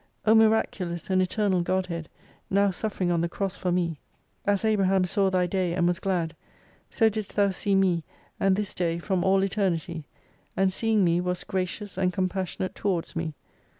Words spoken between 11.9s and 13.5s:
and Compassionate towards me.